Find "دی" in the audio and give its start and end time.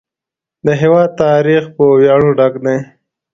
2.65-2.77